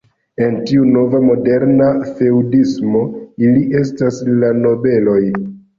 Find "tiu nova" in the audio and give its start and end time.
0.69-1.21